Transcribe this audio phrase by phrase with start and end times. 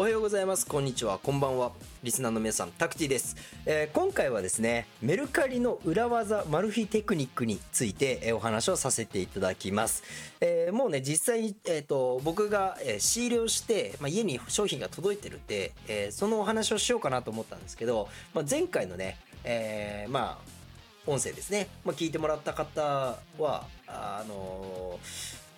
[0.00, 0.66] おはようございます。
[0.66, 1.18] こんにちは。
[1.18, 1.72] こんばんは。
[2.02, 3.36] リスナーの皆さんタクティです、
[3.66, 10.02] えー今回はですねメルカリの裏技マル秘テクニックについて、えお話をさせていただきます、
[10.40, 20.60] えーもうね実際に、えー、と僕が、えー仕入れをして、まあ、家に商品が届いてるんで、えーそのお話をしようかなと思ったんですけど、まあ、前回のね、えーまあ
[21.06, 24.98] 音声ですね、まあ、聞いてもらった方はあの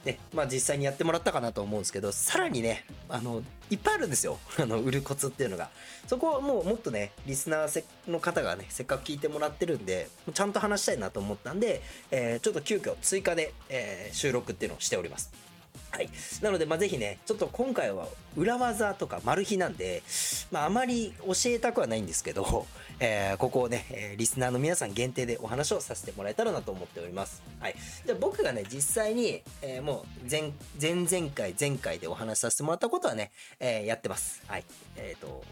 [0.04, 4.38] ねまあ、実際にやってもらったかなと思うんですけどさらにねあのいっぱいあるんですよ。
[4.58, 5.70] あの売るコツっていうのが。
[6.06, 15.30] そこはもうもっとねリスナーの方がねせっかく聞いてもらってるんでちゃんと話したいなと思ったんで、えーちょっと急遽追加で、えー収録っていうのをしております。
[15.90, 16.08] はい。
[16.40, 20.02] なので、まあ、ぜひね、ちょっと今回は裏技とかマル秘なんで、
[20.50, 22.66] まあ、あまり教えたくはないんですけど、
[22.98, 27.42] えーここをね、えリスナーの皆さん限定でお話をさせてもらえたらなと思っております。
[27.60, 27.74] はい。
[28.06, 34.42] で、僕がね、実際に、えーもう前、前々回、前回でお話しさせてもらったことはね、えーやってます。
[34.46, 34.64] はい。
[34.96, 35.42] えっ、と、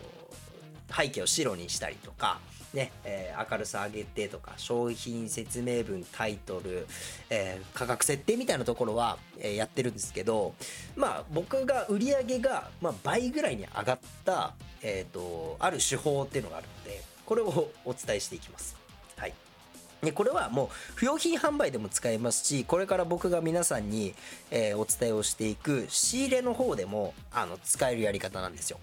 [0.94, 2.40] 背景を白にしたりとか、
[2.74, 6.86] ねえー明るさ上げてとか商品説明文タイトル、
[7.30, 10.54] えー価格設定みたいなところは、えーやってるんですけど
[10.96, 18.76] まあ僕が売り上げが、まあ、倍ぐらいに上がった、えー、とある手法っていうのがあるのでこれを お伝えしていきます。
[19.16, 19.34] はい
[20.02, 24.14] でこれはもう不用品販売でも使えますしこれから僕が皆さんに、
[24.50, 28.80] えお伝えをしていく仕入れの方でもあの使えるやり方なんですよ。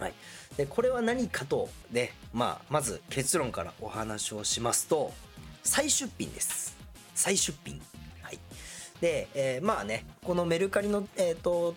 [0.00, 0.14] はい、
[0.56, 5.12] でこれは何かとで、まあ、まず結論からお話をしますと
[5.64, 6.76] 再出品です。
[7.14, 7.80] 再出品。
[8.22, 8.38] はい。
[9.00, 11.74] で、えーまあねこのメルカリのえっ、と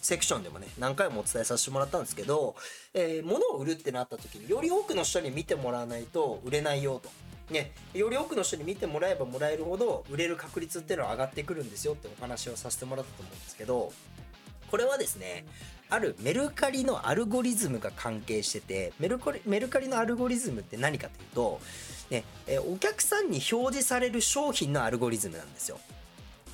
[0.00, 2.54] セクションでもね何回もお伝えさせてもらったんですけど、
[2.94, 7.10] えー物を売るってなった時により多くの人に見てもらわないと売れないよと。
[7.50, 13.92] ね、より多くの人に見てもらえばもらえるほど売れる確率っていうのは上がってくるんですよってお話をさせてもらったと思うんですけど
[14.68, 15.44] これはですね
[15.88, 21.60] あるメルカリのアルゴリズムが関係しててメルカリメルカリのアルゴリズムって何かというと、
[22.10, 25.78] ねえお客さんに表示される商品のアルゴリズムなんですよ。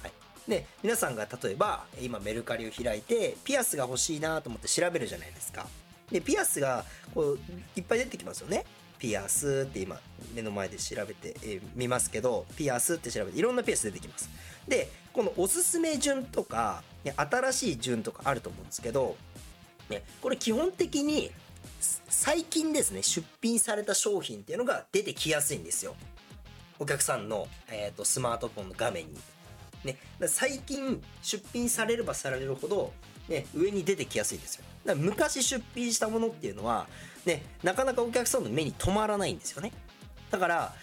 [0.02, 0.12] はい、
[0.48, 5.66] で皆さんが例えば今メルカリを開いてピアスが欲しいなと思って調べるじゃないですか。
[6.10, 6.84] でピアスが
[7.14, 7.38] こう
[7.74, 8.64] いっぱい出てきますよね。
[9.02, 9.98] ピアスって今
[10.32, 14.30] 目の前で調べて、えー見ますけどピアスって調べていろんなピアス出てきます。
[14.68, 19.16] でこのおすすめ順とか、ね、新しい順とかあると思うんですけど、
[19.90, 21.32] ね、これ基本的に
[21.80, 25.96] 最近ですね出品された商品っていうのが出てきやすいんですよ
[26.78, 29.18] お客さんの、えー、とスマートフォンの画面に。
[29.84, 29.98] ね、
[30.28, 32.92] 最近出品されればされるほど、
[33.28, 36.86] ね、上に出てきやすいですよだから昔出品したものっていうのは、
[37.26, 39.72] ね、なかなかお客さんの目に留まらないんですよね。
[40.30, 40.74] だから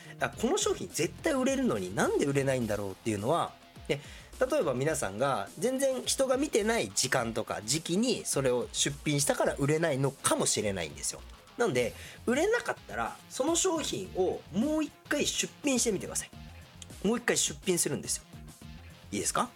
[0.42, 3.52] この商品絶対売れるのになんで売れないんだろうっていうのは、
[3.88, 4.00] ね、
[4.40, 11.22] 例えば皆さんが全然人が見てない時間とか時期にそれを出品したから売れないのかもしれないんですよ。
[11.58, 11.94] なんで
[12.26, 16.30] 売れなかったらその商品をもう一回出品してみてください。
[17.08, 18.24] もう一回出品するんですよ。
[19.12, 19.50] いいですか？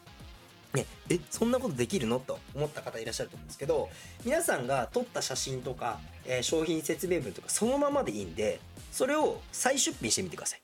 [0.74, 2.20] ね、えそんなことできるの？
[2.20, 3.90] と思った方いらっしゃると思うんですけど
[4.26, 8.60] 皆さんが撮った写真とか、えー商品説明文とかそのままでいいんで
[8.92, 10.62] それを再出品してみてください。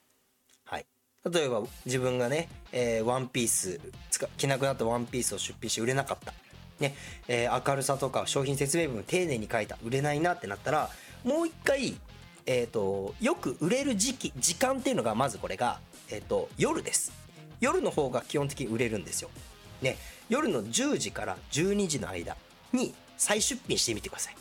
[0.65, 0.85] はい、
[1.31, 6.33] 例えば自分がね、えーワンピース使着なくなったワンピースを出品して売れなかった、
[6.79, 6.95] ね
[7.27, 9.77] えー明るさとか商品説明文丁寧に書いた。
[9.83, 10.89] 売れないなってなったら
[11.23, 11.95] もう一回、
[12.47, 17.11] えー、とよく売れる時期時間っていうのがまずこれが、えー、と夜です。
[17.59, 19.29] 夜の方が基本的に売れるんですよ。
[19.81, 19.97] ね、
[20.29, 22.35] 夜の10時から12時の間
[22.73, 24.35] に再出品してみてください。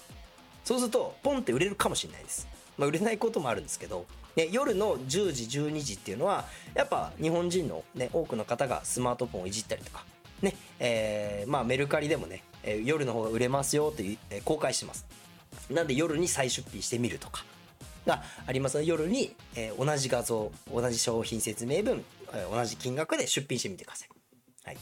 [0.65, 2.47] そうするとポンって売れるかもしれないです、
[2.77, 4.05] まあ、売れないこともあるんですけど、
[4.37, 10.05] ね、夜の10時12時っていうのはやっぱ日本人の、ね、多くの方がスマートフォンをいじったりとか、
[10.43, 15.07] ねえーまあ、メルカリでもね、え夜の方が売れますよという、え公開してます。
[15.71, 17.45] なんで夜に再出品してみるとか
[18.07, 22.05] がありますので夜に、え同じ画像同じ商品説明文、
[22.35, 24.09] え同じ金額で出品してみてください。
[24.65, 24.77] はい、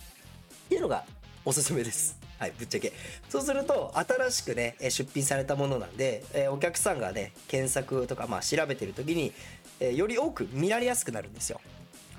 [0.67, 1.05] っていうのが
[1.45, 2.19] おすすめです。
[2.39, 2.93] はい、ぶっちゃけ。
[3.31, 9.33] そうすると、新しくね、出品されたものなんで、えお客さんがね、検索とか、まあ、調べてる時に、
[9.81, 11.61] えより多く見られやすくなるんですよ。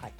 [0.02, 0.14] はい。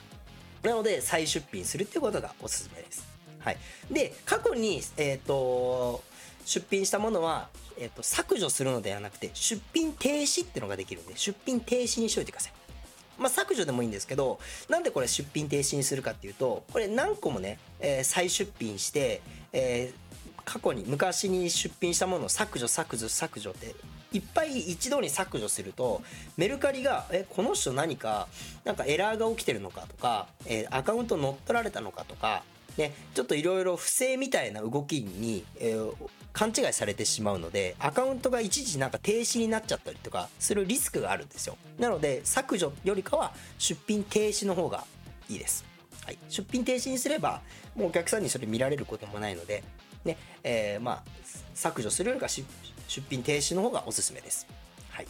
[0.62, 3.18] なので、再出品するっていうことがおすすめです。
[3.48, 3.58] はい、
[3.90, 6.04] で過去に、えーと、
[6.44, 7.48] 出品したものは、
[7.78, 12.54] えーと、削除するのではなくて出品停止っていうのができるんで出品停止にしといてください。
[13.18, 19.22] まあ、削除でもいいんですけどなんでこれ出品停止にするかっていうとこれ何個もね、えー、再出品して、
[19.54, 23.76] えー、過去に昔に出品したものを削除削除削除って
[24.14, 26.02] いっぱい一度に削除すると
[26.38, 28.28] メルカリがえこの人何か
[28.64, 32.44] なんかエラーが起きてるのかとか、えー、アカウント乗っ取られたのかとか
[32.78, 35.94] ね、ちょっといろいろ不正みたいな動きに、えー、
[36.32, 41.58] 勘違いされてしまうのでアカウントが一時なんか停止になっちゃったりとかするリスクがあるんですよ。
[41.80, 44.86] なので削除よりかは出品停止の方が
[45.28, 45.66] いいです、
[46.06, 47.42] はい、出品停止にすれば
[47.76, 49.64] もうお客さんにそれ見られることもないので
[50.06, 51.04] ねえー、まあ
[51.54, 52.46] 削除するよりか出
[53.10, 54.46] 品停止の方がおすすめです。
[54.92, 55.08] はい。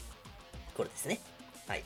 [0.73, 1.19] これですね。
[1.67, 1.83] はい。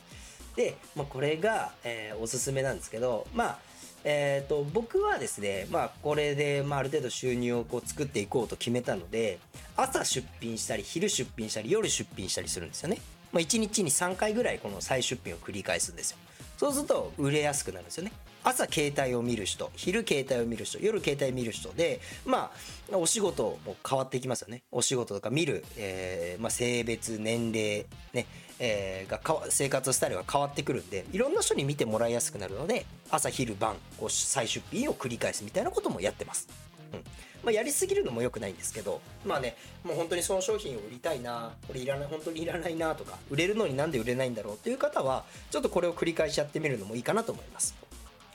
[0.56, 3.58] で、まあ、これが、えー、おすすめなんですけどまあ
[4.04, 9.38] えーと、僕はですね、まあ、これで、まあ、ある程度収入をこう作っていこうと決めたので
[9.76, 12.98] 朝出品したり昼出品したり夜出品したりするんですよね、
[13.32, 16.18] まあ、1日に3回ぐらいこの再出品を繰り返すんですよ。
[16.58, 18.12] そうすると売れやすくなるんですよね。
[18.44, 22.50] 朝携帯を見る人昼携帯を見る人夜携帯見る人でま
[22.92, 24.62] あお仕事も変わっていきますよね。
[24.70, 28.26] お仕事とか見る、えーまあ、性別年齢ね
[28.64, 29.20] えー、が
[29.50, 36.48] 生活スタイルが変わってくるんでいろんな人に見てもらいやすくなるので朝昼晩こう再出品を繰り返すみたいなこともやってます。
[36.92, 37.04] うん
[37.42, 47.74] まあ、やりすぎるのも良くないんですけどまあねもう本当にその商品を売りたいなこれいらない本当にいらないなとか売れるのになんで売れないんだろうという方はちょっとこれを繰り返しやってみるのもいいかなと思います。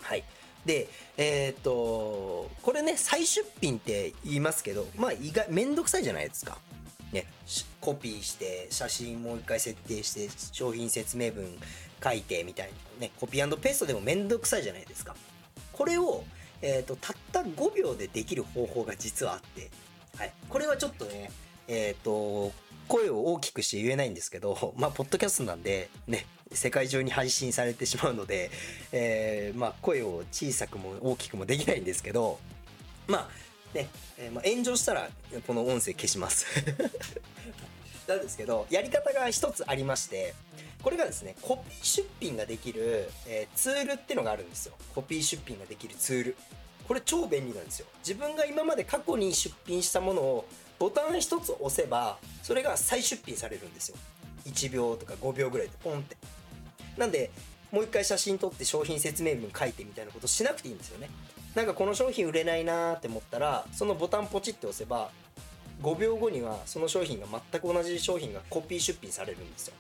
[0.02, 0.24] はい
[0.66, 6.58] でえー、っとこれね再出品って言いますけどまあ意外めんどくさいじゃないですか。
[7.14, 7.26] ね、
[7.80, 11.48] コピーして写真もう一回設定して商品説明文
[12.04, 12.70] 書いてみたい
[13.00, 15.16] なねコピーペーストでもめんどくさいじゃないですか
[15.72, 16.24] これを、
[16.62, 19.70] えーと、たった5秒でできる方法が実はあって、
[20.18, 21.32] はい、これはちょっとね
[21.68, 22.52] えっ、ー、と
[22.88, 28.50] 声を大きくして言えないんですけど まあポッドキャストなんでね世界中に配信されてしまうので、
[28.92, 32.40] えー、まあ声を小さくも大きくもできないんですけど
[33.08, 35.10] まあね、え、まあ、炎上したら
[35.46, 36.46] この音声消します。
[38.08, 40.34] なんですけどやり方が一つありまして
[40.82, 44.74] これがですねコピー出品ができる、えー、ツールっていうのがあるんですよ。
[44.94, 46.38] コピー出品ができるツール。
[46.88, 47.88] これ超便利なんですよ。
[48.00, 50.48] 自分が今まで過去に出品したものを
[50.80, 53.98] ボタン一つ押せばそれが再出品されるんですよ。
[54.46, 56.16] 1秒とか5秒ぐらいでポンって。
[56.98, 57.32] なんで
[57.72, 61.10] もう一回写真撮って商品説明文書いてみたいなことしなくていいんですよね。
[61.56, 65.10] なんかこの商品売れないなーって思ったらそのボタンポチって押せば
[65.82, 69.74] 5秒後にはその商品が全く同じ商品がコピー出品されるんですよ。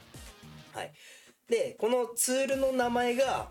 [0.74, 0.92] はい、
[1.50, 3.48] でこのツールの名前が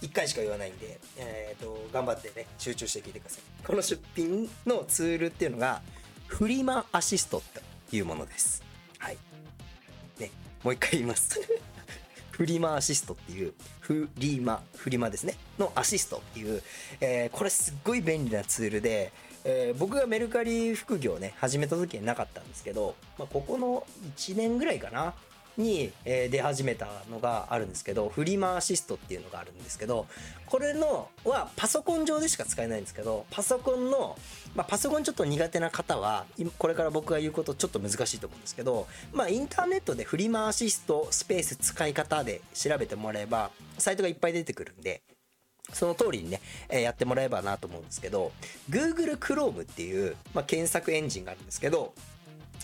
[0.00, 3.42] 1回しか言わないんで、えーと、頑張ってね集中して聞いてください。
[3.64, 5.82] この出品のツールっていうのが
[6.26, 7.42] フリマアシスト
[7.90, 8.62] というものです。
[8.98, 9.18] はい。
[10.18, 10.30] ね、
[10.64, 11.40] もう一回言います
[12.32, 16.62] フリマアシストっていう、フリマ、フリマですね、のアシストっていう、
[17.00, 19.12] えー、これすっごい便利なツールで、
[19.44, 23.86] えー、僕がメルカリ副業ね、始めた時になかったんですけど、まあ、ここの
[24.16, 25.14] 1年ぐらいかな、
[25.56, 30.06] に、え出始めたのがあるんですけどフリマアシストっていうのがあるんですけど
[30.46, 34.18] これのはパソコン上でしか使えないんですけどパソコンの、
[34.54, 36.24] まあ、パソコンちょっと苦手な方は
[36.58, 45.02] これから僕が言うことちょっと難しいと思うんですけど、まあ、インターネットでフリマアシストスペース使い方で調べてもらえばサイトがいっぱい出てくるんで
[45.72, 48.32] その通りにね、えー、やってもらえばなと思うんですけど
[48.70, 51.94] Google Chrome っていう、まあ、検索エンジンがあるんですけど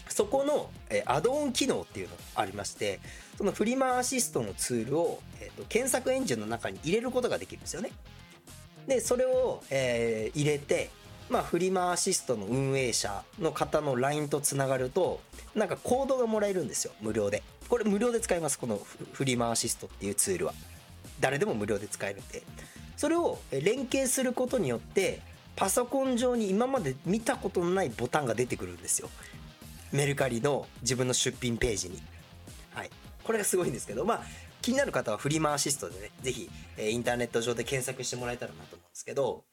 [0.08, 3.00] そこの、えー、アドオン機能っていうのがありまして
[3.36, 7.90] そのフリマアシストのツールを、えーと、検索エンジンの中に入れることができるんですよね。
[8.86, 10.90] でそれを、えー、入れて、
[11.28, 15.20] まあ、フリマアシストの運営者の方の LINE とつながると
[15.54, 17.42] なんかコードがもらえるんですよ無料で。
[17.68, 18.80] これ無料で使えますこの
[19.12, 20.54] フリマアシストっていうツールは。
[21.20, 22.42] 誰でも無料で使えるんで。
[22.98, 25.20] それを連携することによって
[25.56, 29.08] パソコン上に今まで見たことのないボタンが出てくるんですよ
[29.92, 31.98] メルカリの自分の出品ページに。
[32.74, 32.90] はい。
[33.24, 34.22] これがすごいんですけど、まあ、
[34.60, 39.44] 気になる方はフリマアシストでね、ぜひ、えインターネット上で検索してもらえたらなと思うんですけど、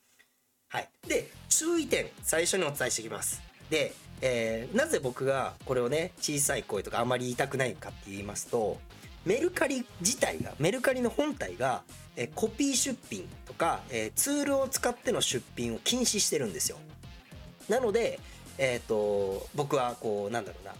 [0.67, 0.89] はい。
[1.07, 3.41] で、注意点、最初にお伝えしていきます。
[3.69, 8.77] で、えー、なぜ僕がこれをね、小さい声とかあまり言いたくないかって言いますと、
[9.25, 11.83] メルカリ自体が、メルカリの本体が、
[12.15, 16.77] えコピー出品とか、えツールを使っての出品を禁止してるんですよ。
[17.67, 18.19] なので、
[18.57, 20.73] えっ、ー、と僕はこうなんだろうな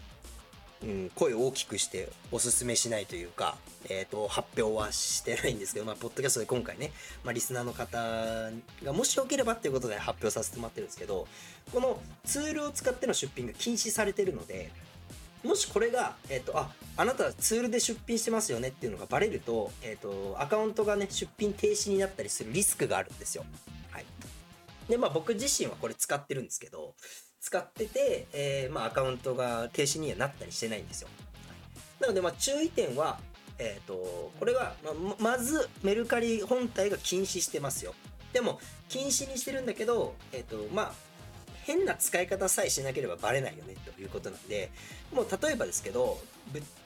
[0.82, 3.56] うん、声を大きくしておすすめしないというか、
[3.88, 6.92] えっ、ー、と、発表はしてないんですけど、まあ、ポッドキャストで今回ね、
[7.24, 7.98] まあ、リスナーの方
[8.84, 11.26] がもしよければっていうことで発表させてもらってるんですけど、
[11.72, 14.70] このツールを使っての出品が禁止されてるので、
[15.46, 23.44] もしこれが、えっ、と、あ、あなたツールで出品してますよねっていうのがバレると、えっ、と、アカウントがね、出品停止になったりするリスクがあるんですよ。
[23.90, 24.04] はい。
[24.88, 26.94] で、まあ僕自身はこれ使ってるんですけど、
[27.40, 31.08] 使ってて、えー、まあアカウントが停止にはなったりしてないんですよ。
[32.00, 33.18] なので、まあ注意点は、
[33.58, 34.74] えっ、ー、と、これは、
[35.18, 37.94] ま、まずメルカリ本体が禁止してますよ。
[38.32, 41.05] でも、禁止にしてるんだけど、えっ、ー、と、まあ、
[41.66, 44.70] 変な使い方さえしなければバレないよねということなんで
[45.12, 46.18] もう例えばですけど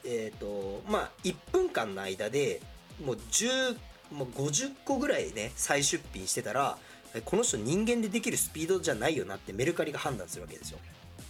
[0.04, 2.62] えっ、ー、とまあ1分間の間で
[3.04, 3.76] もう10
[4.10, 6.78] もう50個ぐらいね再出品してたら
[7.26, 10.78] この人人間でできるスピードじゃないよなってメルカリが判断するわけですよ。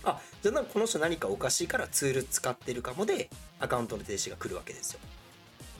[0.04, 3.28] あじゃあこの人何かおかしいからツール使ってるかもで
[3.58, 5.00] アカウントの停止が来るわけですよ。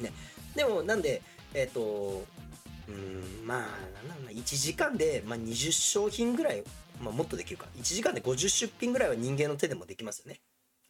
[0.01, 0.13] ね、
[0.57, 1.23] でもなんで
[1.55, 2.25] えっ、ー、と
[2.89, 6.65] うんまあなんだ1時間で、まあ、20商品ぐらい
[7.01, 10.41] まあ、もっとできるか1時間で50出品ぐらいは人間の手でもできますよね。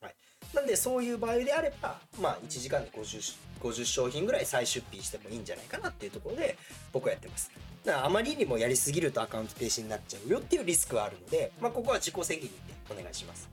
[0.00, 0.14] はい、
[0.54, 6.56] なんでそういう場合であれば、まあ、1時間で 50, 50商品ぐらい再出品してもいいんじゃないかなっていうところで
[6.92, 7.50] 僕はやってます。
[7.84, 13.48] だからあまりにもやりすぎるとアカウント停止になっちゃうよっていうリスクはあるので、まあ、ここは自己責任でお願いします。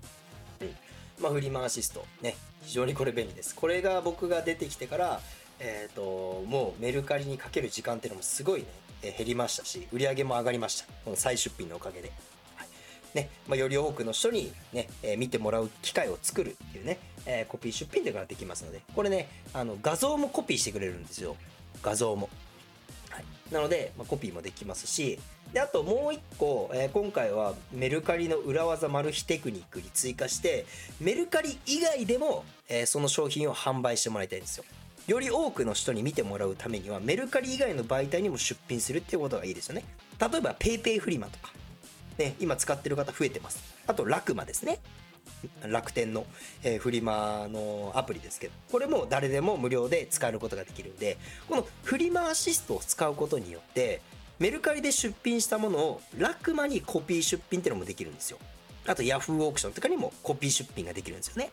[0.62, 0.76] うん
[1.20, 3.56] まあ、フリマアシストね非常にこれ便利です。
[3.56, 5.22] これが僕が出てきてから
[5.60, 8.68] えーと、もうメルカリにかける時間っていうのもすごいね、
[9.04, 12.12] え減りましたし売り上げも上がりましたこの再出品のおかげで
[13.18, 21.36] ね、まあ、より多くの人にね、えー、見てもらう機会を作るっていうね、えー、コピー出品というのができますので、これね、あの、画像もコピーしてくれるんですよ。
[21.82, 22.30] 画像も。
[23.10, 23.26] はい。
[23.52, 25.20] なので、まあ、コピーもできますし、
[25.52, 30.68] で、あともう一個、えー、今回はメルカリの裏技マル秘テクニックに追加して、
[31.02, 34.66] メルカリ以外でも、え、その商品を販売してもらいたいんですよ。
[35.08, 39.86] より多くの人に見てもらうためには、メルカリ以外の媒体にも出品するっていうことがいいですよね。
[40.20, 41.54] 例えば PayPay フリマとか、
[42.18, 43.64] ね、今使ってる方増えてます。
[43.88, 44.80] あと、ラクマですね。
[45.68, 46.26] 楽天の、
[46.64, 54.02] えー、フリマのアプリですけど、これも誰でも無料で使えることができるんで、このフリマアシストを使うことによって、
[54.40, 58.38] メルカリで出品したものをラクマにコピー出品っていうのもできるんですよ。
[58.86, 61.52] あと、ヤフーオークションとかにもコピー出品ができるんですよね。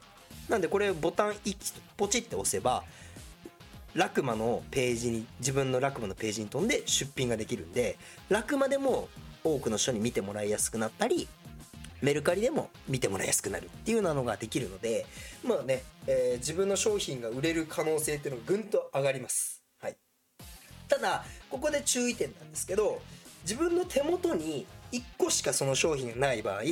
[0.49, 1.57] なんで、これボタン1
[1.97, 2.85] ポチって押せば、
[3.95, 7.97] ラクマのページに、自分のラクマのページに飛んで出品ができるんで、
[8.29, 9.09] ラクマでも
[9.45, 11.29] 多くの人に見てもらいやすくなったり
[12.01, 15.07] メルカリでも見てもらいやすくなるっていうなのができるので
[15.43, 19.63] まあね、えー、自分の商品が売れる可能性っていうのがぐんと上がります。
[19.81, 19.97] はい、
[20.89, 23.01] ただここで注意点なんですけど
[23.43, 26.63] 自分の手元に1個しかその商品がない場合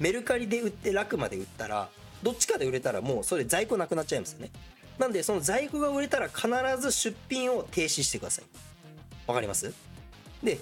[0.00, 1.88] メルカリで売って楽まで売ったら
[2.22, 4.50] どっちかで売れたらもうそれ在庫なくなっちゃいますよね。
[4.98, 6.48] なんでその在庫が売れたら必
[6.80, 8.44] ず出品を停止してください。
[9.26, 9.72] わかります？
[10.42, 10.58] で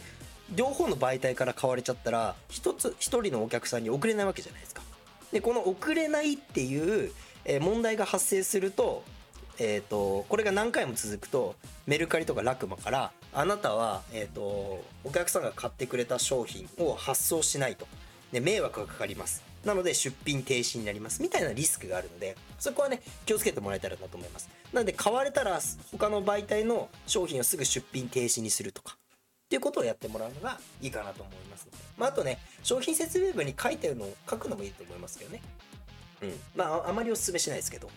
[0.55, 4.83] 両方の媒体から買われちゃったら一つ一人のお客さんに送れないわけじゃないですか。
[5.33, 7.13] でこの送れないっていう
[7.61, 9.03] 問題が発生すると,、
[9.59, 11.57] えーと、これが何回も続くと
[11.87, 14.41] メルカリとかラクマからあなたは、えーと、
[15.03, 17.89] お客さんが買ってくれた商品を発送しないと、
[18.31, 19.43] ね、迷惑がかかります。
[19.65, 21.21] なので出品停止になります。
[21.21, 24.49] みたいなリスクがあるのでそこはね気をつけてもらえたらなと思います。
[24.73, 25.59] なので買われたら
[25.91, 28.97] 他の媒体の商品をすぐ出品停止にするとか。
[29.45, 31.77] っていうことをやってもらうのがいいかなと思いますので。
[31.99, 35.43] まあ、あとね、商品説明文に書いてるのを書くのもいいと思いますけどね。
[36.23, 36.33] うん。
[36.57, 37.91] まあ、あまりお勧めしないですけど、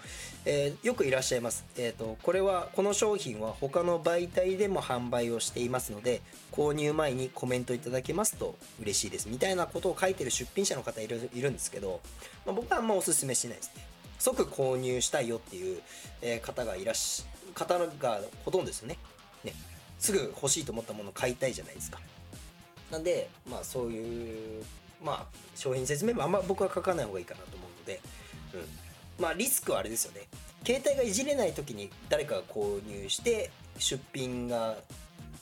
[0.46, 1.66] えー、よくいらっしゃいます。
[1.77, 9.30] えっ、ー、と、これは、この商品は他の媒体でも販売をしていますので、購入前にコメントいただけますと嬉しいです。
[9.30, 12.01] みたいなことを書いてる出品者の方いるいるんですけど、
[12.46, 13.88] まあ、僕はあんまお勧めしないですね。
[14.20, 15.82] 即購入したいよっていう、
[16.22, 18.98] え方がいらっしゃ、方がほとんどですよね。
[19.44, 19.54] ね。
[20.00, 22.00] すぐ欲しいと思ったものを買いたいじゃないですか。
[22.92, 24.63] なんで、まあそういう、
[25.04, 28.01] まあ商品説明もあんま僕は書かない方がいいかなと思うので、
[28.54, 29.24] うん。
[29.24, 30.27] まあリスクはあれですよね。
[30.66, 34.75] 携帯がいじれない時に誰かが購入して出品が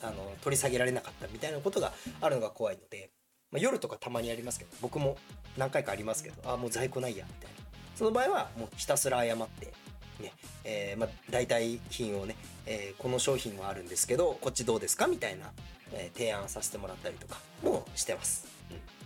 [0.02, 3.10] あの取り下げられなかったみたいなことがあるのが怖いので、
[3.50, 5.16] まあ、夜とかたまにありますけど僕も
[5.56, 7.56] 何回かありますけどああもう在庫ないやみたいな
[7.96, 9.72] その場合はもうひたすら謝って
[10.20, 10.32] ね
[10.64, 15.52] えーまあ、代替品をね、えー、この商品はあるんですけどこっちどうですかみたいな、
[15.92, 18.46] えー、提案させてもらったりとかもしてます。
[18.70, 18.96] うん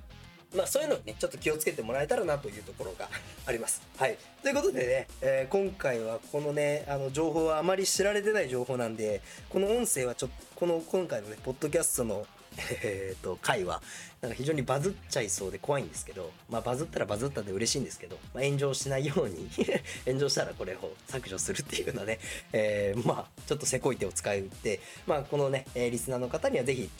[0.56, 3.08] まあそういうのにね、ちょっと気をつけてもらえたらなというところが
[3.46, 3.82] あります。
[3.96, 4.18] はい。
[4.42, 12.26] ということでね、え、今回はこのね、あの情報はあまり知られてない情報なんで、この音声はちょっと、この今回のね、ポッドキャストの
[12.82, 13.82] えー、と回は
[14.20, 19.48] なんか非常にバズっちゃいそうで怖いんですけど、まあ、バズったらバズったで嬉しいんですけど、まあ、炎上しないように
[20.04, 22.18] 炎上したらこれを削除するっていうようなね、
[22.52, 26.90] えー、まあちょっとせこい手を使いって、まあ、このね、えリスナーの方にはぜひ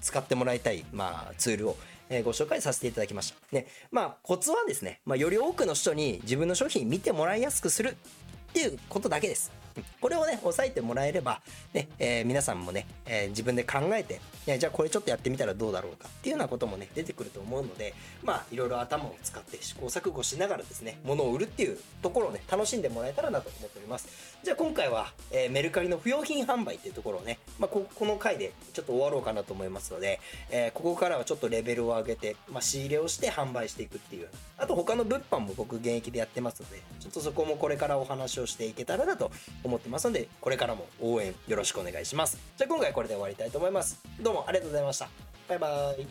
[0.00, 1.76] 使ってもらいたい、まあ、ツールを
[2.10, 3.36] えご紹介させていただきました。
[3.52, 9.57] ね、まあコツはですね、まあ、より多くの人に自分の商品見てもらいやすくするっていうことだけです。
[10.00, 11.40] これをね、押さえてもらえれば、
[11.72, 24.08] ね、えー、皆さんもね、えー、自分で考えて、ね、じゃあこれちょっとやってみたらどうだろうかっていうようなこともね、出てくると思うので、まあ、いろいろ頭を使って試行錯誤しながらですね、物を売るっていうところをね、楽しんでもらえたらなと思っております。
[24.42, 30.20] じゃあ今回は、えー、メルカリの不用品販売っていうところをね、まあ、ここの回でちょっと終わろうかなと思いますので、
[30.50, 39.30] えここからはちょっとレベルを上げて、まあ、仕入れをして販売していくっていう、あと他の物販も僕現役でやってますので、ちょっとそこもこれからお話をしていけたらなと
[39.64, 42.38] 思思ってますので、これからも応援よろしくお願いします。
[42.56, 44.00] じゃあ今回これで終わりたいと思います。
[44.20, 45.08] どうもありがとうございました。
[45.48, 46.06] バイバイ。